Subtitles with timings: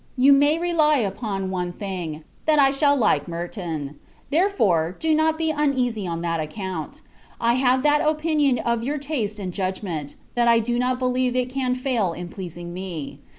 [0.17, 3.99] You may rely upon one thing, that I shall like Merton;
[4.31, 7.03] therefore, do not be uneasy on that account.
[7.39, 11.51] I have that opinion of your taste and judgment, that I do not believe it
[11.51, 13.19] can fail in pleasing me.